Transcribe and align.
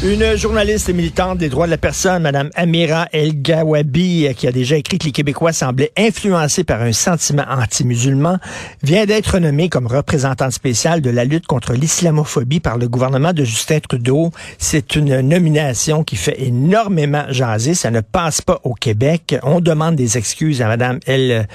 Une 0.00 0.36
journaliste 0.36 0.88
et 0.88 0.92
militante 0.92 1.38
des 1.38 1.48
droits 1.48 1.66
de 1.66 1.72
la 1.72 1.76
personne, 1.76 2.22
Mme 2.22 2.50
Amira 2.54 3.08
El 3.10 3.42
Gawabi, 3.42 4.28
qui 4.36 4.46
a 4.46 4.52
déjà 4.52 4.76
écrit 4.76 4.96
que 4.96 5.06
les 5.06 5.10
Québécois 5.10 5.52
semblaient 5.52 5.90
influencés 5.96 6.62
par 6.62 6.82
un 6.82 6.92
sentiment 6.92 7.42
anti-musulman, 7.50 8.38
vient 8.84 9.06
d'être 9.06 9.40
nommée 9.40 9.68
comme 9.68 9.88
représentante 9.88 10.52
spéciale 10.52 11.00
de 11.00 11.10
la 11.10 11.24
lutte 11.24 11.48
contre 11.48 11.72
l'islamophobie 11.72 12.60
par 12.60 12.78
le 12.78 12.86
gouvernement 12.86 13.32
de 13.32 13.42
Justin 13.42 13.80
Trudeau. 13.80 14.30
C'est 14.56 14.94
une 14.94 15.20
nomination 15.20 16.04
qui 16.04 16.14
fait 16.14 16.40
énormément 16.44 17.24
jaser. 17.30 17.74
Ça 17.74 17.90
ne 17.90 18.00
passe 18.00 18.40
pas 18.40 18.60
au 18.62 18.74
Québec. 18.74 19.34
On 19.42 19.60
demande 19.60 19.96
des 19.96 20.16
excuses 20.16 20.62
à 20.62 20.68
Mme 20.68 21.00
El, 21.06 21.48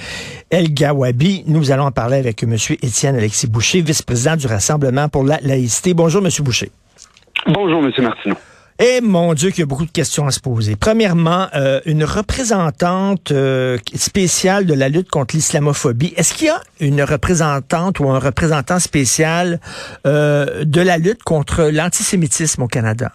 El 0.50 0.74
Gawabi. 0.74 1.46
Nous 1.48 1.72
allons 1.72 1.86
en 1.86 1.92
parler 1.92 2.18
avec 2.18 2.44
M. 2.44 2.58
Étienne 2.82 3.16
Alexis 3.16 3.48
Boucher, 3.48 3.80
vice-président 3.80 4.36
du 4.36 4.48
Rassemblement 4.48 5.08
pour 5.08 5.24
la 5.24 5.40
laïcité. 5.42 5.94
Bonjour, 5.94 6.22
M. 6.22 6.30
Boucher. 6.42 6.72
Bonjour, 7.48 7.84
M. 7.84 7.92
Martineau. 8.04 8.36
Eh 8.80 9.02
mon 9.02 9.34
Dieu, 9.34 9.52
qu'il 9.52 9.60
y 9.60 9.64
a 9.64 9.66
beaucoup 9.68 9.86
de 9.86 9.92
questions 9.92 10.26
à 10.26 10.32
se 10.32 10.40
poser. 10.40 10.76
Premièrement, 10.76 11.48
euh, 11.56 11.80
une 11.86 12.04
représentante 12.04 13.32
euh, 13.32 13.78
spéciale 13.94 14.66
de 14.66 14.74
la 14.74 14.90
lutte 14.90 15.10
contre 15.10 15.36
l'islamophobie. 15.36 16.14
Est-ce 16.18 16.34
qu'il 16.34 16.48
y 16.48 16.50
a 16.50 16.60
une 16.80 17.04
représentante 17.04 18.00
ou 18.00 18.10
un 18.10 18.20
représentant 18.20 18.80
spécial 18.80 19.60
euh, 20.08 20.66
de 20.66 20.82
la 20.82 20.98
lutte 20.98 21.24
contre 21.24 21.70
l'antisémitisme 21.72 22.64
au 22.64 22.68
Canada? 22.68 23.12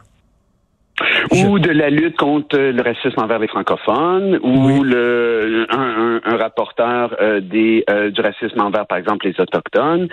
Ou 1.30 1.58
de 1.58 1.70
la 1.70 1.90
lutte 1.90 2.16
contre 2.16 2.58
le 2.58 2.82
racisme 2.82 3.20
envers 3.20 3.38
les 3.38 3.48
francophones, 3.48 4.38
ou 4.42 4.82
le 4.82 5.66
un, 5.70 6.20
un, 6.24 6.36
rapporteur 6.36 7.14
euh, 7.20 7.40
des 7.40 7.84
euh, 7.90 8.10
du 8.10 8.20
racisme 8.20 8.60
envers, 8.60 8.86
par 8.86 8.98
exemple, 8.98 9.26
les 9.26 9.40
autochtones. 9.40 10.08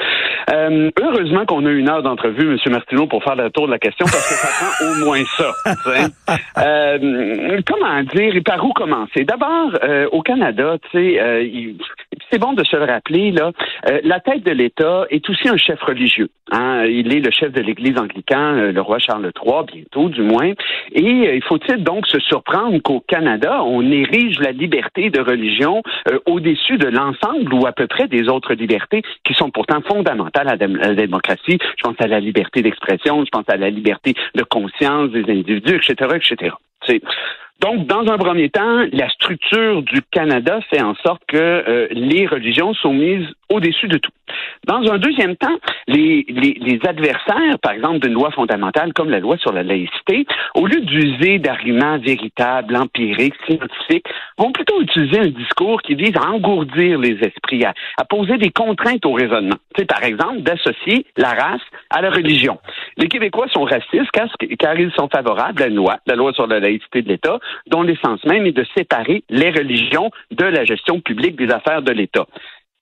Euh, 0.51 0.89
heureusement 1.01 1.45
qu'on 1.45 1.65
a 1.65 1.71
une 1.71 1.89
heure 1.89 2.03
d'entrevue, 2.03 2.51
M. 2.51 2.71
Martineau, 2.71 3.07
pour 3.07 3.23
faire 3.23 3.35
le 3.35 3.49
tour 3.49 3.67
de 3.67 3.71
la 3.71 3.79
question, 3.79 4.05
parce 4.05 4.27
que 4.27 4.35
ça 4.35 4.47
prend 4.47 4.85
au 4.85 5.05
moins 5.05 5.23
ça. 5.37 5.51
comment 7.67 8.03
dire 8.03 8.35
et 8.35 8.41
par 8.41 8.63
où 8.63 8.73
commencer? 8.73 9.23
D'abord, 9.23 9.71
au 10.11 10.21
Canada, 10.21 10.77
sais, 10.91 11.19
c'est 12.31 12.39
bon 12.39 12.53
de 12.53 12.63
se 12.63 12.75
le 12.75 12.85
rappeler 12.85 13.31
là. 13.31 13.51
la 14.03 14.19
tête 14.19 14.43
de 14.43 14.51
l'État 14.51 15.05
est 15.09 15.27
aussi 15.29 15.47
un 15.47 15.57
chef 15.57 15.81
religieux. 15.81 16.29
Hein? 16.51 16.85
Il 16.85 17.13
est 17.13 17.19
le 17.19 17.31
chef 17.31 17.51
de 17.51 17.61
l'Église 17.61 17.97
anglicane, 17.97 18.71
le 18.71 18.81
roi 18.81 18.99
Charles 18.99 19.31
III, 19.43 19.65
bientôt 19.71 20.09
du 20.09 20.21
moins. 20.21 20.53
Et 20.91 21.03
euh, 21.03 21.35
il 21.35 21.43
faut-il 21.43 21.83
donc 21.83 22.07
se 22.07 22.19
surprendre 22.19 22.79
qu'au 22.81 23.01
Canada, 23.01 23.63
on 23.63 23.81
érige 23.89 24.39
la 24.39 24.51
liberté 24.51 25.09
de 25.09 25.19
religion 25.19 25.81
euh, 26.09 26.19
au-dessus 26.25 26.77
de 26.77 26.87
l'ensemble 26.87 27.53
ou 27.53 27.65
à 27.65 27.71
peu 27.71 27.87
près 27.87 28.07
des 28.07 28.27
autres 28.29 28.53
libertés 28.53 29.01
qui 29.23 29.33
sont 29.33 29.49
pourtant 29.49 29.81
fondamentales 29.81 30.49
à 30.49 30.55
la 30.55 30.95
démocratie? 30.95 31.57
Je 31.77 31.83
pense 31.83 31.95
à 31.99 32.07
la 32.07 32.19
liberté 32.19 32.61
d'expression, 32.61 33.23
je 33.25 33.29
pense 33.29 33.47
à 33.47 33.57
la 33.57 33.69
liberté 33.69 34.13
de 34.35 34.43
conscience 34.43 35.09
des 35.11 35.23
individus, 35.29 35.75
etc., 35.75 36.15
etc. 36.15 36.55
Donc, 37.61 37.87
dans 37.87 38.01
un 38.11 38.17
premier 38.17 38.49
temps, 38.49 38.83
la 38.91 39.09
structure 39.09 39.81
du 39.81 40.01
Canada 40.11 40.59
fait 40.69 40.81
en 40.81 40.93
sorte 40.95 41.21
que 41.27 41.37
euh, 41.37 41.87
les 41.91 42.27
religions 42.27 42.73
sont 42.73 42.93
mises 42.93 43.25
au-dessus 43.49 43.87
de 43.87 43.97
tout. 43.97 44.11
Dans 44.65 44.81
un 44.91 44.97
deuxième 44.97 45.35
temps, 45.35 45.55
les, 45.87 46.25
adversaires, 46.87 47.59
par 47.61 47.73
exemple, 47.73 47.99
d'une 47.99 48.13
loi 48.13 48.31
fondamentale 48.31 48.93
comme 48.93 49.09
la 49.09 49.19
loi 49.19 49.37
sur 49.37 49.53
la 49.53 49.63
laïcité, 49.63 50.25
au 50.55 50.65
lieu 50.65 50.81
d'user 50.81 51.39
d'arguments 51.39 51.97
véritables, 51.99 52.75
empiriques, 52.75 53.35
scientifiques, 53.47 54.07
vont 54.37 54.51
plutôt 54.51 54.81
utiliser 54.81 55.19
un 55.19 55.27
discours 55.27 55.81
qui 55.81 55.95
vise 55.95 56.15
à 56.17 56.29
engourdir 56.29 56.99
les 56.99 57.17
esprits, 57.21 57.63
à, 57.63 57.73
poser 58.09 58.37
des 58.37 58.49
contraintes 58.49 59.05
au 59.05 59.13
raisonnement. 59.13 59.55
C'est 59.77 59.85
par 59.85 60.03
exemple, 60.03 60.41
d'associer 60.41 61.05
la 61.17 61.29
race 61.29 61.61
à 61.89 62.01
la 62.01 62.09
religion. 62.09 62.59
Les 62.97 63.07
Québécois 63.07 63.47
sont 63.53 63.63
racistes 63.63 64.11
car, 64.11 64.27
car 64.59 64.79
ils 64.79 64.91
sont 64.93 65.09
favorables 65.09 65.61
à 65.61 65.67
une 65.67 65.75
loi, 65.75 65.97
la 66.07 66.15
loi 66.15 66.33
sur 66.33 66.47
la 66.47 66.59
laïcité 66.59 66.74
de 66.93 67.07
l'État, 67.07 67.39
dont 67.67 67.83
l'essence 67.83 68.23
même 68.25 68.45
est 68.45 68.51
de 68.51 68.65
séparer 68.75 69.23
les 69.29 69.51
religions 69.51 70.11
de 70.31 70.45
la 70.45 70.65
gestion 70.65 70.99
publique 70.99 71.35
des 71.35 71.51
affaires 71.51 71.81
de 71.81 71.91
l'État. 71.91 72.25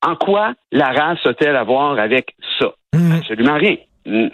En 0.06 0.16
quoi 0.16 0.54
la 0.72 0.92
race 0.92 1.26
a-t-elle 1.26 1.56
à 1.56 1.64
voir 1.64 1.98
avec 1.98 2.36
ça? 2.60 2.74
Hmm. 2.94 3.14
Absolument 3.18 3.56
rien. 3.56 3.78
Hmm. 4.06 4.28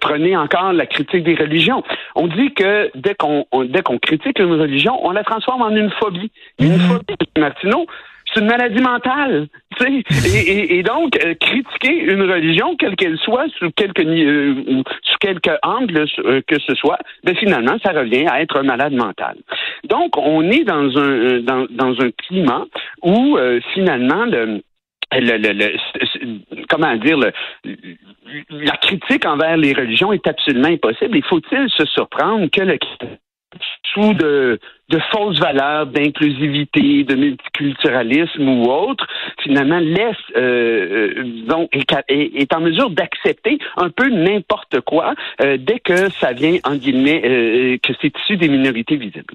Prenez 0.00 0.36
encore 0.36 0.72
la 0.72 0.86
critique 0.86 1.24
des 1.24 1.34
religions. 1.34 1.82
On 2.14 2.26
dit 2.26 2.52
que 2.52 2.90
dès 2.94 3.14
qu'on 3.14 3.46
dès 3.64 3.82
qu'on 3.82 3.98
critique 3.98 4.38
une 4.38 4.52
religion, 4.52 4.98
on 5.02 5.12
la 5.12 5.24
transforme 5.24 5.62
en 5.62 5.70
une 5.70 5.90
phobie. 5.92 6.30
Une 6.58 6.76
hmm. 6.76 6.80
phobie, 6.80 7.16
Martineau, 7.38 7.86
c'est 8.34 8.40
une 8.40 8.46
maladie 8.46 8.80
mentale. 8.80 9.48
Et, 9.86 10.78
et, 10.78 10.82
donc, 10.82 11.16
euh, 11.24 11.34
critiquer 11.34 11.92
une 11.92 12.22
religion, 12.22 12.76
quelle 12.76 12.96
qu'elle 12.96 13.18
soit, 13.18 13.46
sous 13.58 13.70
quelque, 13.72 14.02
euh, 14.02 14.82
sous 15.02 15.18
quelque 15.20 15.50
angle 15.62 16.06
euh, 16.18 16.40
que 16.46 16.58
ce 16.60 16.74
soit, 16.74 16.98
ben 17.24 17.34
finalement, 17.36 17.76
ça 17.84 17.92
revient 17.92 18.26
à 18.28 18.40
être 18.40 18.58
un 18.58 18.62
malade 18.62 18.92
mental. 18.92 19.36
Donc, 19.88 20.16
on 20.16 20.42
est 20.50 20.64
dans 20.64 20.96
un, 20.96 21.40
dans, 21.40 21.66
dans 21.70 22.00
un 22.00 22.10
climat 22.10 22.66
où, 23.02 23.38
finalement, 23.72 24.24
le 24.26 24.60
le, 25.12 25.36
le, 25.36 26.64
comment 26.68 26.96
dire, 26.96 27.18
la 28.50 28.76
critique 28.78 29.26
envers 29.26 29.56
les 29.56 29.72
religions 29.72 30.12
est 30.12 30.26
absolument 30.26 30.68
impossible. 30.68 31.16
Il 31.16 31.24
faut-il 31.24 31.68
se 31.70 31.84
surprendre 31.86 32.48
que 32.50 32.62
le 32.62 32.78
sous 33.92 34.14
de, 34.14 34.58
fausses 35.12 35.38
valeurs 35.38 35.86
d'inclusivité, 35.86 37.04
de 37.04 37.14
multiculturalisme 37.14 38.48
ou 38.48 38.64
autre, 38.70 39.06
finalement 39.42 39.78
laisse 39.80 40.16
euh, 40.36 41.14
euh 41.18 41.24
donc 41.48 41.70
est, 42.08 42.54
en 42.54 42.60
mesure 42.60 42.90
d'accepter 42.90 43.58
un 43.76 43.90
peu 43.90 44.08
n'importe 44.08 44.80
quoi 44.80 45.14
euh, 45.42 45.56
dès 45.58 45.80
que 45.80 46.10
ça 46.20 46.32
vient 46.32 46.58
en 46.64 46.76
guillemets 46.76 47.78
que 47.82 47.92
c'est 48.00 48.12
issu 48.18 48.36
des 48.36 48.48
minorités 48.48 48.96
visibles. 48.96 49.34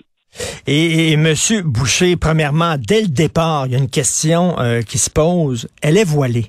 Et, 0.68 1.12
et, 1.12 1.18
Monsieur 1.18 1.62
Boucher, 1.63 2.16
premièrement, 2.16 2.75
dès 2.78 3.01
le 3.01 3.07
départ, 3.07 3.66
il 3.66 3.74
y 3.74 3.75
a 3.75 3.80
une 3.80 3.90
question 3.90 4.56
qui 4.88 4.97
se 4.97 5.09
pose. 5.09 5.68
Elle 5.81 5.97
est 5.97 6.07
voilée. 6.07 6.46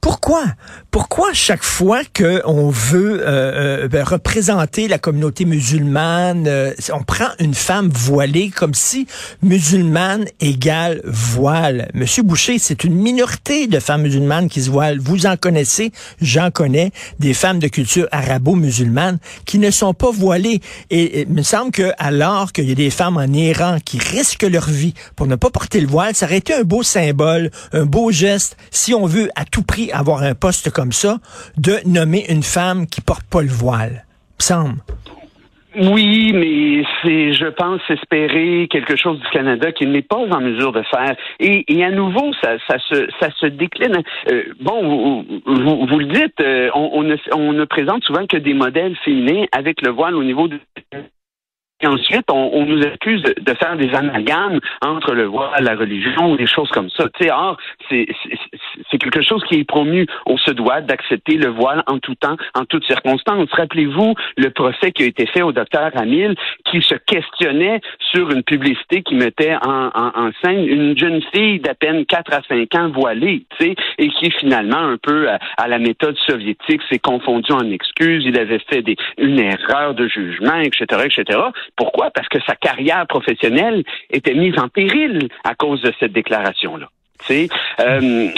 Pourquoi? 0.00 0.44
Pourquoi 0.90 1.32
chaque 1.32 1.64
fois 1.64 2.00
qu'on 2.16 2.70
veut 2.70 3.20
euh, 3.20 3.84
euh 3.84 3.88
ben, 3.88 4.04
représenter 4.04 4.86
la 4.86 4.98
communauté 4.98 5.44
musulmane, 5.44 6.46
euh, 6.46 6.72
on 6.92 7.02
prend 7.02 7.28
une 7.40 7.54
femme 7.54 7.88
voilée 7.88 8.50
comme 8.50 8.74
si 8.74 9.06
musulmane 9.42 10.26
égale 10.40 11.00
voile? 11.04 11.90
Monsieur 11.94 12.22
Boucher, 12.22 12.58
c'est 12.58 12.84
une 12.84 12.94
minorité 12.94 13.66
de 13.66 13.80
femmes 13.80 14.02
musulmanes 14.02 14.48
qui 14.48 14.62
se 14.62 14.70
voilent. 14.70 14.98
Vous 14.98 15.26
en 15.26 15.36
connaissez, 15.36 15.92
j'en 16.20 16.50
connais, 16.50 16.92
des 17.18 17.34
femmes 17.34 17.58
de 17.58 17.68
culture 17.68 18.06
arabo-musulmane 18.12 19.18
qui 19.46 19.58
ne 19.58 19.70
sont 19.70 19.94
pas 19.94 20.10
voilées. 20.10 20.60
Et, 20.90 21.22
il 21.22 21.34
me 21.34 21.42
semble 21.42 21.72
que 21.72 21.90
alors 21.98 22.52
qu'il 22.52 22.68
y 22.68 22.72
a 22.72 22.76
des 22.76 22.90
femmes 22.90 23.16
en 23.16 23.32
Iran 23.32 23.78
qui 23.84 23.98
risquent 23.98 24.48
leur 24.48 24.68
vie 24.68 24.94
pour 25.16 25.26
ne 25.26 25.34
pas 25.34 25.50
porter 25.50 25.80
le 25.80 25.88
voile, 25.88 26.14
ça 26.14 26.26
aurait 26.26 26.38
été 26.38 26.54
un 26.54 26.62
beau 26.62 26.82
symbole, 26.82 27.50
un 27.72 27.84
beau 27.84 28.10
geste, 28.12 28.56
si 28.70 28.94
on 28.94 29.06
veut 29.06 29.28
à 29.34 29.44
tout 29.44 29.62
prix 29.62 29.87
avoir 29.92 30.22
un 30.22 30.34
poste 30.34 30.70
comme 30.70 30.92
ça, 30.92 31.18
de 31.56 31.76
nommer 31.86 32.24
une 32.28 32.42
femme 32.42 32.86
qui 32.86 33.00
porte 33.00 33.26
pas 33.28 33.42
le 33.42 33.48
voile. 33.48 34.04
semble. 34.38 34.78
Oui, 35.76 36.32
mais 36.32 36.82
c'est, 37.02 37.32
je 37.34 37.46
pense, 37.46 37.80
espérer 37.88 38.66
quelque 38.68 38.96
chose 38.96 39.20
du 39.20 39.28
Canada 39.28 39.70
qu'il 39.70 39.92
n'est 39.92 40.02
pas 40.02 40.16
en 40.16 40.40
mesure 40.40 40.72
de 40.72 40.82
faire. 40.82 41.14
Et, 41.38 41.84
à 41.84 41.90
nouveau, 41.90 42.32
ça, 42.42 42.58
se, 42.68 43.46
décline. 43.46 44.02
Euh, 44.30 44.44
bon, 44.60 45.24
vous, 45.46 45.98
le 45.98 46.06
dites, 46.06 46.40
euh, 46.40 46.70
on, 46.74 46.90
on, 46.94 47.02
ne, 47.04 47.16
on 47.32 47.52
ne 47.52 47.64
présente 47.64 48.02
souvent 48.04 48.26
que 48.26 48.38
des 48.38 48.54
modèles 48.54 48.96
féminins 49.04 49.44
avec 49.52 49.82
le 49.82 49.90
voile 49.90 50.16
au 50.16 50.24
niveau 50.24 50.48
de 50.48 50.58
et 51.80 51.86
ensuite, 51.86 52.26
on, 52.30 52.66
nous 52.66 52.82
accuse 52.82 53.22
de, 53.22 53.54
faire 53.54 53.76
des 53.76 53.94
amalgames 53.94 54.58
entre 54.82 55.14
le 55.14 55.24
voile, 55.24 55.62
la 55.62 55.76
religion 55.76 56.34
des 56.34 56.46
choses 56.46 56.68
comme 56.70 56.90
ça. 56.90 57.04
Tu 57.14 57.24
sais, 57.24 57.30
or, 57.30 57.56
c'est 57.88 58.98
quelque 58.98 59.22
chose 59.22 59.42
qui 59.44 59.60
est 59.60 59.64
promu. 59.64 60.06
On 60.26 60.36
se 60.38 60.50
doit 60.50 60.80
d'accepter 60.80 61.34
le 61.34 61.48
voile 61.48 61.84
en 61.86 61.98
tout 61.98 62.16
temps, 62.16 62.36
en 62.54 62.64
toutes 62.64 62.84
circonstances. 62.84 63.48
Rappelez-vous 63.52 64.14
le 64.36 64.50
procès 64.50 64.90
qui 64.90 65.04
a 65.04 65.06
été 65.06 65.26
fait 65.26 65.42
au 65.42 65.52
docteur 65.52 65.90
Hamil, 65.94 66.34
qui 66.64 66.82
se 66.82 66.96
questionnait 66.96 67.80
sur 68.10 68.30
une 68.32 68.42
publicité 68.42 69.02
qui 69.02 69.14
mettait 69.14 69.54
en, 69.64 69.90
en, 69.94 70.30
scène 70.42 70.66
une 70.66 70.98
jeune 70.98 71.22
fille 71.32 71.60
d'à 71.60 71.74
peine 71.74 72.04
4 72.06 72.32
à 72.34 72.40
5 72.48 72.74
ans 72.74 72.88
voilée, 72.90 73.44
et 73.60 74.08
qui 74.08 74.30
finalement, 74.32 74.78
un 74.78 74.96
peu 74.96 75.28
à, 75.28 75.68
la 75.68 75.78
méthode 75.78 76.16
soviétique, 76.26 76.82
s'est 76.90 76.98
confondu 76.98 77.52
en 77.52 77.70
excuses. 77.70 78.24
Il 78.26 78.38
avait 78.38 78.60
fait 78.68 78.82
des, 78.82 78.96
une 79.16 79.38
erreur 79.38 79.94
de 79.94 80.08
jugement, 80.08 80.58
etc., 80.58 81.04
etc. 81.04 81.38
Pourquoi? 81.76 82.10
Parce 82.10 82.28
que 82.28 82.38
sa 82.46 82.56
carrière 82.56 83.06
professionnelle 83.06 83.84
était 84.10 84.34
mise 84.34 84.58
en 84.58 84.68
péril 84.68 85.28
à 85.44 85.54
cause 85.54 85.82
de 85.82 85.92
cette 85.98 86.12
déclaration-là. 86.12 86.88
Euh, 87.80 88.28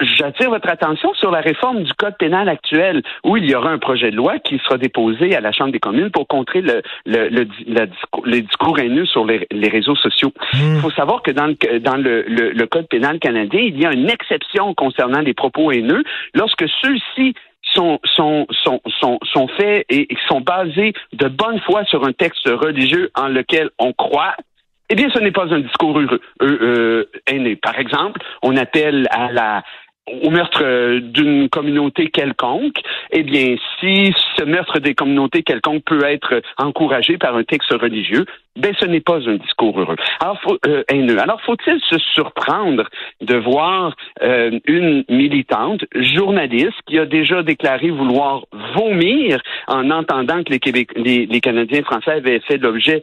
J'attire 0.00 0.50
votre 0.50 0.68
attention 0.68 1.14
sur 1.14 1.30
la 1.30 1.40
réforme 1.40 1.84
du 1.84 1.92
code 1.94 2.16
pénal 2.18 2.48
actuel, 2.48 3.02
où 3.22 3.36
il 3.36 3.48
y 3.48 3.54
aura 3.54 3.70
un 3.70 3.78
projet 3.78 4.10
de 4.10 4.16
loi 4.16 4.40
qui 4.40 4.58
sera 4.58 4.76
déposé 4.76 5.36
à 5.36 5.40
la 5.40 5.52
Chambre 5.52 5.70
des 5.70 5.78
communes 5.78 6.10
pour 6.10 6.26
contrer 6.26 6.60
le, 6.60 6.82
le, 7.06 7.28
le, 7.28 7.46
les 8.24 8.42
discours 8.42 8.78
haineux 8.80 9.06
sur 9.06 9.24
les, 9.24 9.46
les 9.52 9.68
réseaux 9.68 9.94
sociaux. 9.94 10.32
Hmm. 10.52 10.74
Il 10.74 10.80
faut 10.80 10.90
savoir 10.90 11.22
que 11.22 11.30
dans, 11.30 11.46
le, 11.46 11.78
dans 11.78 11.96
le, 11.96 12.22
le 12.26 12.66
code 12.66 12.88
pénal 12.88 13.20
canadien, 13.20 13.60
il 13.60 13.80
y 13.80 13.86
a 13.86 13.92
une 13.92 14.10
exception 14.10 14.74
concernant 14.74 15.20
les 15.20 15.34
propos 15.34 15.70
haineux 15.70 16.02
lorsque 16.34 16.64
ceux-ci 16.82 17.34
sont, 17.74 17.98
sont, 18.04 18.46
sont, 18.62 18.80
sont, 19.00 19.18
sont 19.22 19.48
faits 19.48 19.84
et 19.88 20.08
sont 20.28 20.40
basés 20.40 20.92
de 21.12 21.28
bonne 21.28 21.60
foi 21.60 21.84
sur 21.84 22.04
un 22.04 22.12
texte 22.12 22.46
religieux 22.46 23.10
en 23.14 23.28
lequel 23.28 23.70
on 23.78 23.92
croit, 23.92 24.34
eh 24.90 24.94
bien, 24.94 25.08
ce 25.14 25.18
n'est 25.18 25.32
pas 25.32 25.52
un 25.52 25.60
discours 25.60 25.98
heureux, 25.98 26.20
euh, 26.42 27.04
haineux. 27.26 27.56
Par 27.56 27.78
exemple, 27.78 28.20
on 28.42 28.56
appelle 28.56 29.08
à 29.10 29.32
la 29.32 29.64
au 30.06 30.30
meurtre 30.30 30.62
euh, 30.62 31.00
d'une 31.00 31.48
communauté 31.48 32.10
quelconque, 32.10 32.76
eh 33.10 33.22
bien, 33.22 33.56
si 33.80 34.14
ce 34.36 34.44
meurtre 34.44 34.78
des 34.78 34.94
communautés 34.94 35.42
quelconques 35.42 35.84
peut 35.84 36.04
être 36.04 36.42
encouragé 36.58 37.16
par 37.16 37.36
un 37.36 37.44
texte 37.44 37.72
religieux, 37.72 38.26
ben 38.56 38.74
ce 38.78 38.84
n'est 38.84 39.00
pas 39.00 39.18
un 39.28 39.36
discours 39.36 39.80
heureux. 39.80 39.96
Alors, 40.20 40.40
faut, 40.42 40.58
euh, 40.66 40.84
haineux. 40.88 41.18
Alors, 41.20 41.40
faut-il 41.42 41.80
se 41.80 41.98
surprendre 42.14 42.88
de 43.20 43.34
voir 43.36 43.96
euh, 44.22 44.58
une 44.66 45.04
militante 45.08 45.84
journaliste 45.94 46.78
qui 46.86 46.98
a 46.98 47.06
déjà 47.06 47.42
déclaré 47.42 47.90
vouloir 47.90 48.44
vomir 48.76 49.40
en 49.68 49.90
entendant 49.90 50.42
que 50.44 50.52
les, 50.52 50.60
Québec, 50.60 50.90
les, 50.96 51.26
les 51.26 51.40
Canadiens 51.40 51.82
français 51.82 52.12
avaient 52.12 52.40
fait 52.40 52.58
l'objet 52.58 53.00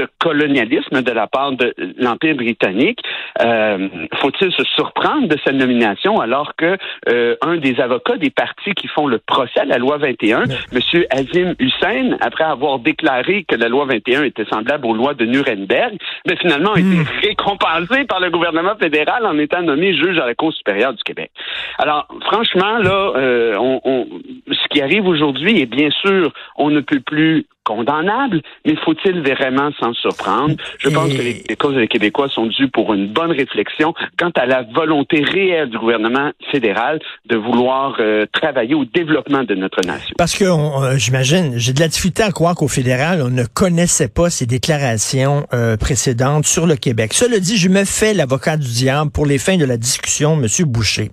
de 0.00 0.08
colonialisme 0.18 1.02
de 1.02 1.12
la 1.12 1.26
part 1.26 1.52
de 1.52 1.74
l'Empire 1.98 2.34
britannique. 2.34 3.00
Euh, 3.42 3.88
faut-il 4.20 4.50
se 4.52 4.64
surprendre 4.76 5.28
de 5.28 5.36
sa 5.44 5.52
nomination 5.52 6.20
alors 6.20 6.56
que 6.56 6.76
euh, 7.08 7.36
un 7.42 7.56
des 7.58 7.80
avocats 7.80 8.16
des 8.16 8.30
partis 8.30 8.72
qui 8.72 8.88
font 8.88 9.06
le 9.06 9.18
procès 9.18 9.60
à 9.60 9.64
la 9.64 9.78
loi 9.78 9.98
21, 9.98 10.44
M. 10.44 11.04
Azim 11.10 11.54
Hussein, 11.58 12.16
après 12.20 12.44
avoir 12.44 12.78
déclaré 12.78 13.44
que 13.44 13.56
la 13.56 13.68
loi 13.68 13.84
21 13.84 14.24
était 14.24 14.46
semblable 14.46 14.86
aux 14.86 14.94
lois 14.94 15.14
de 15.14 15.26
Nuremberg, 15.26 15.98
mais 16.26 16.36
finalement 16.36 16.72
a 16.72 16.80
été 16.80 16.96
hmm. 16.96 17.06
récompensé 17.22 18.04
par 18.04 18.20
le 18.20 18.30
gouvernement 18.30 18.76
fédéral 18.80 19.26
en 19.26 19.38
étant 19.38 19.62
nommé 19.62 19.94
juge 19.94 20.18
à 20.18 20.26
la 20.26 20.34
Cour 20.34 20.52
supérieure 20.54 20.94
du 20.94 21.02
Québec. 21.02 21.30
Alors, 21.78 22.06
franchement, 22.22 22.78
là, 22.78 23.12
euh, 23.16 23.56
on, 23.58 24.06
ce 24.50 24.68
qui 24.70 24.80
arrive 24.80 25.06
aujourd'hui 25.06 25.60
est 25.60 25.66
bien 25.66 25.90
sûr, 25.90 26.32
on 26.56 26.70
ne 26.70 26.80
peut 26.80 27.00
plus 27.00 27.46
condamnable, 27.64 28.40
mais 28.66 28.74
faut-il 28.84 29.20
vraiment 29.20 29.70
s'en 29.78 29.92
surprendre? 29.92 30.56
Je 30.78 30.88
pense 30.88 31.12
que 31.12 31.22
les, 31.22 31.56
causes 31.56 31.76
des 31.76 31.88
Québécois 31.88 32.28
sont 32.28 32.46
dues 32.46 32.68
pour 32.68 32.94
une 32.94 33.08
bonne 33.08 33.32
réflexion 33.32 33.94
quant 34.18 34.30
à 34.36 34.46
la 34.46 34.62
volonté 34.62 35.22
réelle 35.22 35.68
du 35.68 35.78
gouvernement 35.78 36.30
fédéral 36.50 37.00
de 37.28 37.36
vouloir 37.36 37.96
euh, 38.00 38.26
travailler 38.32 38.74
au 38.74 38.84
développement 38.84 39.44
de 39.44 39.54
notre 39.54 39.80
nation. 39.86 40.14
Parce 40.16 40.36
que 40.36 40.44
euh, 40.44 40.96
j'imagine, 40.96 41.52
j'ai 41.56 41.72
de 41.72 41.80
la 41.80 41.88
difficulté 41.88 42.22
à 42.22 42.30
croire 42.30 42.54
qu'au 42.54 42.68
fédéral, 42.68 43.22
on 43.22 43.30
ne 43.30 43.44
connaissait 43.44 44.08
pas 44.08 44.30
ces 44.30 44.46
déclarations 44.46 45.46
euh, 45.52 45.76
précédentes 45.76 46.46
sur 46.46 46.66
le 46.66 46.76
Québec. 46.76 47.12
Cela 47.12 47.38
dit, 47.38 47.56
je 47.56 47.68
me 47.68 47.84
fais 47.84 48.14
l'avocat 48.14 48.56
du 48.56 48.68
diable 48.68 49.10
pour 49.10 49.26
les 49.26 49.38
fins 49.38 49.58
de 49.58 49.66
la 49.66 49.76
discussion, 49.76 50.40
M. 50.40 50.46
Boucher. 50.66 51.10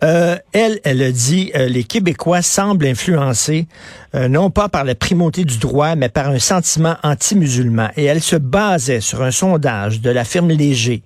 elle, 0.00 0.80
elle 0.84 1.02
a 1.02 1.12
dit, 1.12 1.52
les 1.54 1.84
Québécois 1.84 2.42
semblent 2.42 2.86
influencés 2.86 3.66
non 4.14 4.50
pas 4.50 4.68
par 4.68 4.84
la 4.84 4.94
primauté 4.94 5.44
du 5.44 5.58
droit 5.58 5.67
mais 5.96 6.08
par 6.08 6.28
un 6.28 6.38
sentiment 6.38 6.96
anti-musulman. 7.02 7.88
Et 7.96 8.04
elle 8.04 8.22
se 8.22 8.36
basait 8.36 9.00
sur 9.00 9.22
un 9.22 9.30
sondage 9.30 10.00
de 10.00 10.10
la 10.10 10.24
firme 10.24 10.48
Léger 10.48 11.02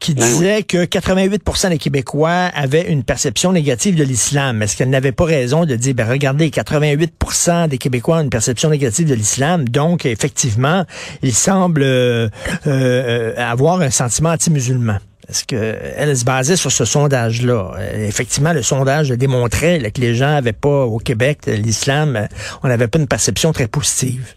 qui 0.00 0.14
ben 0.14 0.24
disait 0.24 0.62
que 0.62 0.84
88% 0.84 1.68
des 1.68 1.78
Québécois 1.78 2.50
avaient 2.54 2.90
une 2.90 3.04
perception 3.04 3.52
négative 3.52 3.96
de 3.96 4.02
l'islam. 4.02 4.62
Est-ce 4.62 4.76
qu'elle 4.76 4.88
n'avait 4.88 5.12
pas 5.12 5.26
raison 5.26 5.66
de 5.66 5.76
dire, 5.76 5.94
ben 5.94 6.08
regardez, 6.08 6.48
88% 6.48 7.68
des 7.68 7.78
Québécois 7.78 8.16
ont 8.16 8.22
une 8.22 8.30
perception 8.30 8.70
négative 8.70 9.08
de 9.08 9.14
l'islam, 9.14 9.68
donc 9.68 10.06
effectivement, 10.06 10.84
ils 11.22 11.34
semblent 11.34 11.82
euh, 11.82 12.28
euh, 12.66 13.34
avoir 13.36 13.82
un 13.82 13.90
sentiment 13.90 14.30
anti-musulman. 14.30 14.98
Est-ce 15.30 15.44
qu'elle 15.44 16.16
se 16.16 16.24
basait 16.24 16.56
sur 16.56 16.72
ce 16.72 16.84
sondage-là? 16.84 17.72
Euh, 17.78 18.08
effectivement, 18.08 18.52
le 18.52 18.62
sondage 18.62 19.10
démontrait 19.10 19.78
que 19.92 20.00
les 20.00 20.14
gens 20.14 20.32
n'avaient 20.32 20.52
pas 20.52 20.84
au 20.84 20.98
Québec 20.98 21.46
l'islam, 21.46 22.26
on 22.62 22.68
n'avait 22.68 22.88
pas 22.88 22.98
une 22.98 23.06
perception 23.06 23.52
très 23.52 23.68
positive. 23.68 24.34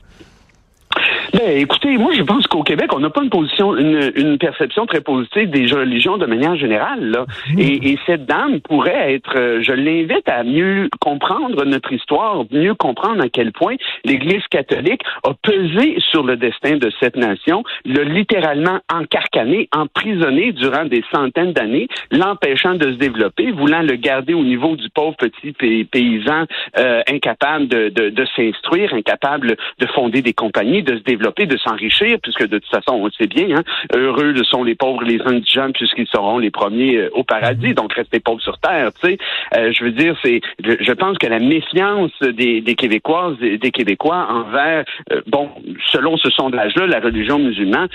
Ben, 1.34 1.58
écoutez, 1.58 1.98
moi, 1.98 2.12
je 2.14 2.22
pense 2.22 2.46
qu'au 2.46 2.62
Québec, 2.62 2.94
on 2.94 3.00
n'a 3.00 3.10
pas 3.10 3.24
une 3.24 3.32
position, 3.32 3.76
une, 3.76 4.12
une, 4.16 4.38
perception 4.38 4.86
très 4.86 5.02
positive 5.02 5.50
des 5.50 5.66
religions 5.66 6.18
de 6.18 6.28
manière 6.28 6.56
générale. 6.56 7.10
Là. 7.10 7.26
Mmh. 7.50 7.60
Et, 7.60 7.92
et, 7.92 8.00
cette 8.06 8.28
dame 8.28 8.62
pourrait 8.62 9.16
être, 9.16 9.36
euh, 9.36 9.60
je 9.64 9.72
l'invite 9.72 10.30
à 10.30 10.44
mieux 10.44 10.90
comprendre 11.00 11.66
notre 11.66 11.92
histoire, 11.92 12.44
mieux 12.52 12.76
comprendre 12.76 13.24
à 13.24 13.30
quel 13.30 13.52
point 13.52 13.78
l'Église 14.06 14.46
catholique 14.52 15.02
a 15.24 15.34
pesé 15.42 15.98
sur 16.12 16.22
le 16.22 16.38
destin 16.38 16.78
de 16.78 16.92
cette 17.00 17.16
nation, 17.16 17.64
l'a 17.84 18.04
littéralement 18.04 18.80
encarcané, 18.94 19.70
emprisonné 19.76 20.52
durant 20.52 20.86
des 20.86 21.04
centaines 21.12 21.54
d'années, 21.54 21.88
l'empêchant 22.12 22.76
de 22.76 22.92
se 22.92 22.98
développer, 22.98 23.50
voulant 23.50 23.82
le 23.82 23.96
garder 23.96 24.36
au 24.36 24.44
niveau 24.44 24.76
du 24.76 24.88
pauvre 24.92 25.16
petit 25.18 25.54
paysan 25.86 26.46
euh, 26.78 27.02
incapable 27.10 27.68
de, 27.68 27.90
de, 27.90 28.10
de 28.10 28.26
s'instruire, 28.36 28.94
incapable 28.94 29.56
de 29.80 29.88
fonder 29.88 30.22
des 30.22 30.34
compagnies, 30.34 30.84
de 30.84 30.96
se 30.98 31.02
développer 31.02 31.23
de 31.24 31.58
s'enrichir, 31.58 32.18
puisque 32.22 32.48
de 32.48 32.60
toute 32.60 32.70
façon, 32.70 32.94
on 32.94 33.06
le 33.06 33.12
sait 33.12 33.28
bien, 33.28 33.58
hein, 33.58 33.64
heureux 33.96 34.34
sont 34.44 34.64
les 34.64 34.76
pauvres, 34.76 35.04
les 35.04 35.20
indigents, 35.22 35.72
puisqu'ils 35.74 36.08
seront 36.08 36.38
les 36.38 36.52
premiers 36.52 36.98
euh, 36.98 37.10
au 37.14 37.24
paradis, 37.24 37.70
mhm. 37.70 37.74
donc 37.74 37.94
rester 37.94 38.20
pauvres 38.20 38.42
sur 38.42 38.58
terre. 38.60 38.92
Tu 39.02 39.10
sais, 39.10 39.18
euh, 39.56 39.72
je 39.72 39.84
veux 39.84 39.92
dire, 39.92 40.16
c'est, 40.24 40.42
je, 40.64 40.92
pense 40.94 41.18
que 41.18 41.28
la 41.28 41.40
méfiance 41.40 42.12
des, 42.22 42.62
des 42.62 42.76
Québécoises, 42.76 43.38
des, 43.40 43.58
des 43.58 43.72
Québécois 43.72 44.28
envers, 44.30 44.86
euh, 45.12 45.22
bon, 45.28 45.50
selon 45.92 46.18
ce 46.18 46.30
sondage-là, 46.30 46.88
la 46.88 47.00
religion 47.00 47.40
musulmane, 47.40 47.88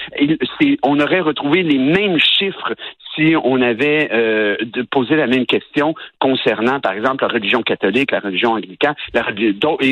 on 0.82 1.00
aurait 1.00 1.20
retrouvé 1.20 1.62
les 1.62 1.78
mêmes 1.78 2.18
chiffres 2.18 2.74
si 3.18 3.34
on 3.42 3.60
avait 3.60 4.08
euh, 4.12 4.56
de 4.60 4.82
posé 4.82 5.16
la 5.16 5.26
même 5.26 5.46
question 5.46 5.94
concernant, 6.20 6.80
par 6.80 6.92
exemple, 6.92 7.24
la 7.24 7.32
religion 7.32 7.62
catholique, 7.62 8.12
la 8.12 8.20
religion 8.20 8.52
anglicane, 8.52 8.94
la, 9.12 9.24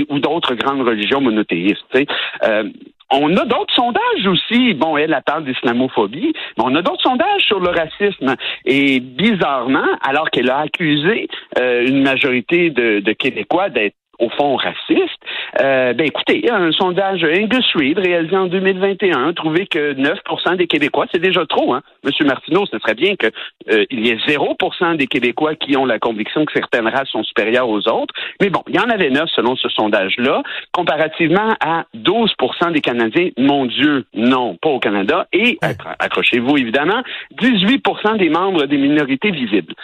ou 0.08 0.18
d'autres 0.18 0.54
grandes 0.54 0.86
religions 0.86 1.20
monothéistes. 1.20 1.84
Tu 1.92 2.00
sais. 2.00 2.06
Euh, 2.44 2.64
on 3.10 3.36
a 3.36 3.44
d'autres 3.44 3.74
sondages 3.74 4.26
aussi. 4.26 4.74
Bon, 4.74 4.96
elle, 4.96 5.18
parle 5.24 5.44
d'islamophobie, 5.44 6.32
mais 6.56 6.64
on 6.64 6.74
a 6.74 6.82
d'autres 6.82 7.02
sondages 7.02 7.42
sur 7.42 7.60
le 7.60 7.70
racisme. 7.70 8.36
Et 8.64 9.00
bizarrement, 9.00 9.86
alors 10.02 10.30
qu'elle 10.30 10.50
a 10.50 10.58
accusé 10.58 11.28
euh, 11.58 11.86
une 11.86 12.02
majorité 12.02 12.70
de 12.70 13.12
Québécois 13.12 13.70
d'être 13.70 13.94
au 14.18 14.28
fond 14.30 14.56
raciste, 14.56 15.20
euh, 15.60 15.92
ben 15.92 16.06
écoutez, 16.06 16.50
un 16.50 16.72
sondage 16.72 17.24
Angus 17.24 17.66
Reid 17.74 17.98
réalisé 17.98 18.36
en 18.36 18.46
2021 18.46 19.28
a 19.28 19.32
trouvé 19.32 19.66
que 19.66 19.94
9% 19.94 20.56
des 20.56 20.66
Québécois, 20.66 21.06
c'est 21.12 21.20
déjà 21.20 21.44
trop, 21.46 21.74
hein. 21.74 21.82
Monsieur 22.04 22.24
Martineau, 22.24 22.66
ce 22.66 22.78
serait 22.78 22.94
bien 22.94 23.16
qu'il 23.16 23.30
euh, 23.70 23.84
y 23.90 24.10
ait 24.10 24.16
0% 24.26 24.96
des 24.96 25.06
Québécois 25.06 25.54
qui 25.54 25.76
ont 25.76 25.86
la 25.86 25.98
conviction 25.98 26.44
que 26.44 26.52
certaines 26.52 26.88
races 26.88 27.08
sont 27.08 27.24
supérieures 27.24 27.68
aux 27.68 27.88
autres. 27.88 28.14
Mais 28.40 28.50
bon, 28.50 28.62
il 28.68 28.76
y 28.76 28.78
en 28.78 28.90
avait 28.90 29.10
9 29.10 29.28
selon 29.34 29.56
ce 29.56 29.68
sondage-là, 29.68 30.42
comparativement 30.72 31.54
à 31.60 31.84
12% 31.96 32.72
des 32.72 32.80
Canadiens. 32.80 33.30
Mon 33.38 33.66
Dieu, 33.66 34.04
non, 34.14 34.56
pas 34.56 34.68
au 34.68 34.78
Canada. 34.78 35.26
Et, 35.32 35.58
accrochez-vous 35.98 36.56
évidemment, 36.58 37.02
18% 37.40 38.18
des 38.18 38.28
membres 38.28 38.66
des 38.66 38.78
minorités 38.78 39.30
visibles 39.30 39.74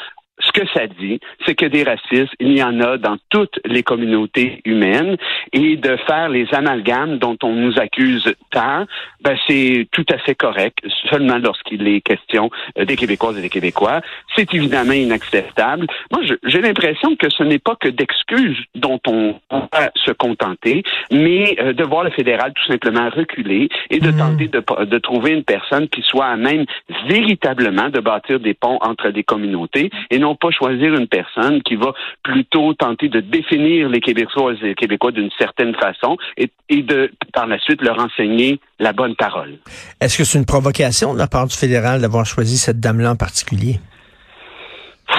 ce 0.44 0.52
que 0.52 0.66
ça 0.74 0.86
dit, 0.86 1.20
c'est 1.46 1.54
que 1.54 1.66
des 1.66 1.82
racistes, 1.82 2.34
il 2.40 2.56
y 2.56 2.62
en 2.62 2.80
a 2.80 2.98
dans 2.98 3.16
toutes 3.30 3.58
les 3.64 3.82
communautés 3.82 4.60
humaines 4.64 5.16
et 5.52 5.76
de 5.76 5.96
faire 6.06 6.28
les 6.28 6.46
amalgames 6.52 7.18
dont 7.18 7.36
on 7.42 7.52
nous 7.52 7.78
accuse 7.78 8.34
tant, 8.50 8.86
ben 9.22 9.36
c'est 9.46 9.86
tout 9.92 10.06
à 10.10 10.18
fait 10.18 10.34
correct, 10.34 10.78
seulement 11.10 11.38
lorsqu'il 11.38 11.86
est 11.86 12.00
question 12.00 12.50
euh, 12.78 12.84
des 12.84 12.96
Québécoises 12.96 13.38
et 13.38 13.42
des 13.42 13.48
Québécois. 13.48 14.00
C'est 14.36 14.52
évidemment 14.54 14.92
inacceptable. 14.92 15.86
Moi, 16.10 16.22
j'ai 16.44 16.60
l'impression 16.60 17.16
que 17.16 17.30
ce 17.30 17.42
n'est 17.42 17.58
pas 17.58 17.76
que 17.76 17.88
d'excuses 17.88 18.58
dont 18.74 19.00
on 19.06 19.34
va 19.50 19.90
se 19.94 20.12
contenter, 20.12 20.82
mais 21.10 21.56
euh, 21.60 21.72
de 21.72 21.84
voir 21.84 22.04
le 22.04 22.10
fédéral 22.10 22.52
tout 22.54 22.72
simplement 22.72 23.08
reculer 23.10 23.68
et 23.90 24.00
de 24.00 24.10
mmh. 24.10 24.16
tenter 24.16 24.48
de, 24.48 24.84
de 24.84 24.98
trouver 24.98 25.32
une 25.32 25.44
personne 25.44 25.88
qui 25.88 26.02
soit 26.02 26.26
à 26.26 26.36
même 26.36 26.64
véritablement 27.06 27.88
de 27.88 28.00
bâtir 28.00 28.40
des 28.40 28.54
ponts 28.54 28.78
entre 28.80 29.10
des 29.10 29.22
communautés 29.22 29.90
et 30.10 30.18
non 30.18 30.31
pas 30.34 30.50
choisir 30.50 30.94
une 30.94 31.08
personne 31.08 31.62
qui 31.62 31.76
va 31.76 31.92
plutôt 32.22 32.74
tenter 32.74 33.08
de 33.08 33.20
définir 33.20 33.88
les 33.88 34.00
Québécois 34.00 34.52
les 34.62 34.74
Québécois 34.74 35.12
d'une 35.12 35.30
certaine 35.38 35.74
façon 35.74 36.16
et, 36.36 36.50
de, 36.82 37.10
par 37.32 37.46
la 37.46 37.58
suite, 37.58 37.82
leur 37.82 37.98
enseigner 37.98 38.60
la 38.78 38.92
bonne 38.92 39.14
parole. 39.16 39.58
Est-ce 40.00 40.18
que 40.18 40.24
c'est 40.24 40.38
une 40.38 40.46
provocation 40.46 41.14
de 41.14 41.18
la 41.18 41.26
part 41.26 41.46
du 41.46 41.56
fédéral 41.56 42.00
d'avoir 42.00 42.26
choisi 42.26 42.58
cette 42.58 42.80
dame-là 42.80 43.12
en 43.12 43.16
particulier? 43.16 43.78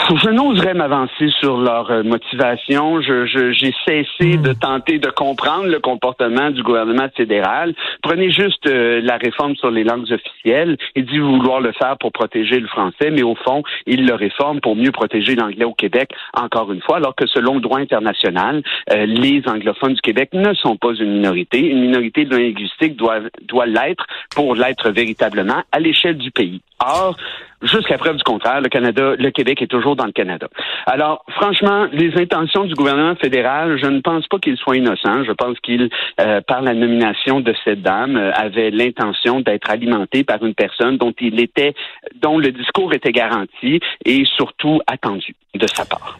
Je 0.09 0.29
n'oserais 0.29 0.73
m'avancer 0.73 1.29
sur 1.39 1.57
leur 1.57 1.89
euh, 1.91 2.03
motivation. 2.03 3.01
Je, 3.01 3.25
j'ai 3.25 3.73
cessé 3.85 4.37
de 4.37 4.53
tenter 4.53 4.99
de 4.99 5.09
comprendre 5.09 5.67
le 5.67 5.79
comportement 5.79 6.51
du 6.51 6.63
gouvernement 6.63 7.07
fédéral. 7.15 7.73
Prenez 8.01 8.31
juste 8.31 8.65
euh, 8.67 9.01
la 9.03 9.17
réforme 9.17 9.55
sur 9.55 9.71
les 9.71 9.83
langues 9.83 10.11
officielles. 10.11 10.77
Il 10.95 11.05
dit 11.05 11.19
vouloir 11.19 11.61
le 11.61 11.71
faire 11.73 11.97
pour 11.97 12.11
protéger 12.11 12.59
le 12.59 12.67
français, 12.67 13.11
mais 13.11 13.23
au 13.23 13.35
fond, 13.35 13.63
il 13.85 14.05
le 14.05 14.15
réforme 14.15 14.61
pour 14.61 14.75
mieux 14.75 14.91
protéger 14.91 15.35
l'anglais 15.35 15.65
au 15.65 15.73
Québec, 15.73 16.11
encore 16.33 16.71
une 16.71 16.81
fois, 16.81 16.97
alors 16.97 17.15
que 17.15 17.27
selon 17.27 17.55
le 17.55 17.61
droit 17.61 17.79
international, 17.79 18.63
euh, 18.91 19.05
les 19.05 19.41
anglophones 19.47 19.93
du 19.93 20.01
Québec 20.01 20.29
ne 20.33 20.53
sont 20.53 20.75
pas 20.75 20.93
une 20.93 21.13
minorité. 21.13 21.59
Une 21.59 21.81
minorité 21.81 22.25
linguistique 22.25 22.95
doit, 22.95 23.19
doit 23.47 23.65
l'être 23.65 24.05
pour 24.35 24.55
l'être 24.55 24.91
véritablement 24.91 25.63
à 25.71 25.79
l'échelle 25.79 26.17
du 26.17 26.31
pays. 26.31 26.61
Or, 26.79 27.15
jusqu'à 27.61 27.97
preuve 27.97 28.17
du 28.17 28.23
contraire, 28.23 28.61
le 28.61 28.69
Canada, 28.69 29.13
le 29.17 29.31
Québec 29.31 29.61
est 29.61 29.67
toujours 29.67 29.82
dans 29.95 30.05
le 30.05 30.11
Canada. 30.11 30.47
Alors, 30.85 31.23
franchement, 31.35 31.87
les 31.91 32.11
intentions 32.19 32.65
du 32.65 32.73
gouvernement 32.73 33.15
fédéral, 33.15 33.77
je 33.81 33.87
ne 33.87 33.99
pense 34.01 34.27
pas 34.27 34.39
qu'il 34.39 34.57
soit 34.57 34.77
innocent. 34.77 35.23
Je 35.23 35.31
pense 35.31 35.59
qu'il, 35.59 35.89
euh, 36.19 36.41
par 36.41 36.61
la 36.61 36.73
nomination 36.73 37.39
de 37.41 37.53
cette 37.63 37.81
dame, 37.81 38.15
euh, 38.15 38.31
avait 38.33 38.71
l'intention 38.71 39.41
d'être 39.41 39.69
alimenté 39.69 40.23
par 40.23 40.43
une 40.43 40.55
personne 40.55 40.97
dont 40.97 41.13
il 41.19 41.39
était, 41.39 41.73
dont 42.21 42.39
le 42.39 42.51
discours 42.51 42.93
était 42.93 43.11
garanti 43.11 43.79
et 44.05 44.23
surtout 44.35 44.81
attendu 44.87 45.35
de 45.53 45.67
sa 45.67 45.85
part. 45.85 46.19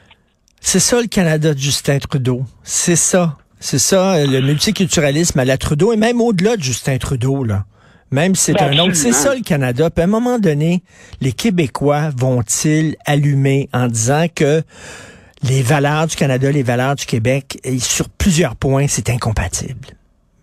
C'est 0.59 0.79
ça 0.79 1.01
le 1.01 1.07
Canada 1.07 1.53
de 1.53 1.59
Justin 1.59 1.99
Trudeau. 1.99 2.41
C'est 2.63 2.95
ça. 2.95 3.37
C'est 3.59 3.79
ça, 3.79 4.25
le 4.25 4.41
multiculturalisme 4.41 5.39
à 5.39 5.45
la 5.45 5.57
Trudeau 5.57 5.93
et 5.93 5.97
même 5.97 6.19
au-delà 6.19 6.57
de 6.57 6.61
Justin 6.61 6.97
Trudeau, 6.97 7.45
là. 7.45 7.63
Même 8.13 8.35
si 8.35 8.51
c'est 8.51 8.61
un 8.61 8.77
autre. 8.77 8.95
C'est 8.95 9.11
ça 9.11 9.33
le 9.33 9.41
Canada. 9.41 9.89
Puis 9.89 10.01
à 10.01 10.05
un 10.05 10.07
moment 10.07 10.37
donné, 10.37 10.83
les 11.19 11.31
Québécois 11.31 12.11
vont-ils 12.15 12.95
allumer 13.05 13.69
en 13.73 13.87
disant 13.87 14.27
que 14.33 14.61
les 15.41 15.63
valeurs 15.63 16.05
du 16.05 16.15
Canada, 16.15 16.51
les 16.51 16.61
valeurs 16.61 16.95
du 16.95 17.07
Québec, 17.07 17.59
sur 17.79 18.09
plusieurs 18.09 18.55
points, 18.55 18.85
c'est 18.87 19.09
incompatible? 19.09 19.87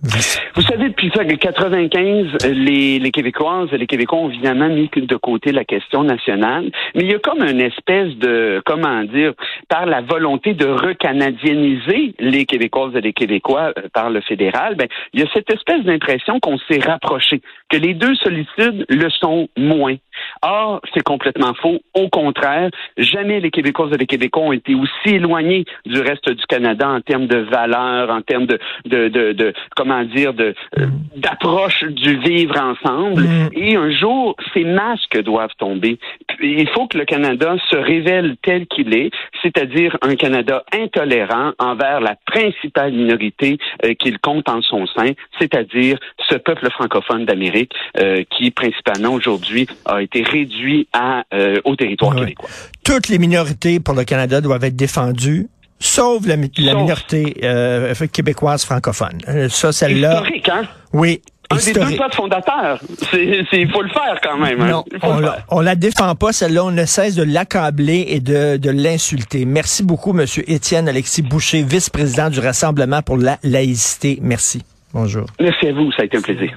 Vous 0.03 0.63
savez, 0.63 0.89
depuis 0.89 1.09
1995, 1.09 2.47
les, 2.47 2.99
les 2.99 3.11
Québécoises 3.11 3.69
et 3.73 3.77
les 3.77 3.87
Québécois 3.87 4.21
ont 4.21 4.31
évidemment 4.31 4.69
mis 4.69 4.89
de 4.95 5.17
côté 5.17 5.53
la 5.53 5.65
question 5.65 6.05
nationale, 6.05 6.71
mais 6.95 7.03
il 7.03 7.11
y 7.11 7.15
a 7.15 7.19
comme 7.19 7.43
une 7.43 7.61
espèce 7.61 8.17
de, 8.17 8.63
comment 8.65 9.05
dire, 9.05 9.35
par 9.69 9.85
la 9.85 10.01
volonté 10.01 10.55
de 10.55 10.67
recanadieniser 10.67 12.15
les 12.19 12.47
Québécoises 12.47 12.97
et 12.97 13.03
les 13.03 13.13
Québécois 13.13 13.75
euh, 13.77 13.89
par 13.93 14.09
le 14.09 14.23
fédéral, 14.23 14.75
ben, 14.75 14.89
il 15.13 15.21
y 15.21 15.23
a 15.23 15.27
cette 15.35 15.53
espèce 15.53 15.85
d'impression 15.85 16.41
qu'on 16.41 16.57
s'est 16.57 16.81
rapproché, 16.81 17.43
que 17.69 17.77
les 17.77 17.93
deux 17.93 18.15
sollicitudes 18.15 18.87
le 18.89 19.11
sont 19.11 19.49
moins. 19.59 19.97
Or, 20.43 20.81
c'est 20.95 21.03
complètement 21.03 21.55
faux. 21.55 21.81
Au 21.95 22.09
contraire, 22.09 22.71
jamais 22.97 23.41
les 23.41 23.51
Québécoises 23.51 23.93
et 23.93 23.99
les 23.99 24.07
Québécois 24.07 24.43
ont 24.43 24.53
été 24.53 24.75
aussi 24.75 25.15
éloignés 25.15 25.65
du 25.87 26.01
reste 26.01 26.29
du 26.31 26.45
Canada 26.47 26.89
en 26.89 27.01
termes 27.01 27.27
de 27.27 27.39
valeurs, 27.39 28.11
en 28.11 28.23
termes 28.23 28.47
de, 28.47 28.59
de, 28.87 29.09
de, 29.09 29.33
de 29.33 29.53
comment 29.77 30.03
dire, 30.05 30.35
de 30.35 30.55
euh, 30.79 30.87
d'approche 31.17 31.85
du 31.85 32.17
vivre 32.19 32.59
ensemble. 32.59 33.23
Mm. 33.23 33.49
Et 33.55 33.77
un 33.77 33.91
jour, 33.91 34.37
ces 34.55 34.65
masques 34.65 35.21
doivent 35.23 35.55
tomber. 35.59 35.99
Il 36.41 36.69
faut 36.69 36.87
que 36.87 36.99
le 36.99 37.05
Canada 37.05 37.57
se 37.71 37.77
révèle 37.77 38.37
tel 38.43 38.67
qu'il 38.67 38.95
est, 38.95 39.11
c'est-à-dire 39.43 39.97
un 40.03 40.17
Canada 40.17 40.65
intolérant 40.73 41.53
envers 41.59 42.01
la 42.01 42.17
principale 42.27 42.93
minorité 42.93 43.59
euh, 43.85 43.95
qu'il 43.95 44.19
compte 44.19 44.49
en 44.49 44.63
son 44.63 44.87
sein, 44.87 45.13
c'est-à-dire 45.39 45.99
ce 46.29 46.37
peuple 46.37 46.71
francophone 46.71 47.25
d'Amérique 47.25 47.73
euh, 47.99 48.23
qui 48.31 48.51
principalement 48.51 49.13
aujourd'hui 49.13 49.67
a 49.85 50.03
été 50.03 50.10
réduit 50.15 50.89
à, 50.93 51.25
au 51.65 51.77
territoire 51.77 52.17
québécois. 52.17 52.49
Toutes 52.85 53.09
les 53.09 53.19
minorités 53.19 53.81
pour 53.81 53.95
le 53.95 54.05
Canada 54.05 54.41
doivent 54.41 54.65
être 54.65 54.77
défendues 54.77 55.49
sauf 55.81 56.27
la, 56.27 56.37
minorité 56.37 57.37
euh, 57.43 57.95
québécoise 58.13 58.65
francophone. 58.65 59.19
Euh, 59.29 59.49
ça, 59.49 59.73
celle-là. 59.73 60.21
Historique, 60.21 60.49
hein? 60.49 60.63
Oui. 60.93 61.23
Un 61.53 61.57
des 61.57 61.73
deux 61.73 61.97
peuples 61.97 62.15
fondateurs. 62.15 62.81
Il 63.13 63.69
faut 63.73 63.83
le 63.83 63.89
faire 63.89 64.21
quand 64.23 64.39
même. 64.39 64.61
Hein? 64.61 64.69
Non, 64.69 64.85
on, 65.03 65.19
la, 65.19 65.63
la 65.63 65.75
défend 65.75 66.15
pas, 66.15 66.33
celle-là. 66.33 66.65
On 66.65 66.71
ne 66.71 66.85
cesse 66.85 67.17
de 67.17 67.25
l'accabler 67.25 68.05
et 68.09 68.21
de, 68.21 68.57
de 68.57 68.71
l'insulter. 68.71 69.45
Merci 69.47 69.83
beaucoup, 69.83 70.17
M. 70.17 70.25
Étienne 70.47 70.89
Alexis 70.89 71.23
Boucher, 71.23 71.65
vice-président 71.65 72.31
du 72.31 72.39
Rassemblement 72.39 73.03
pour 73.03 73.17
la 73.17 73.39
laïcité. 73.43 74.21
Merci. 74.23 74.63
Bonjour. 74.93 75.27
Merci 75.41 75.67
à 75.67 75.73
vous. 75.73 75.91
Ça 75.91 76.03
a 76.03 76.05
été 76.05 76.19
un 76.19 76.23
plaisir. 76.23 76.57